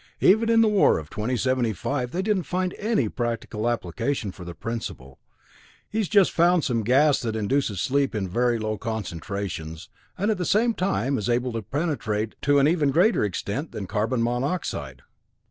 [0.19, 5.19] Even in the war of 2075 they didn't find any practical application for the principle.
[5.91, 10.39] He has just found some gas that induces sleep in very low concentrations, and at
[10.39, 15.03] the same time is able to penetrate to an even greater extent than carbon monoxide."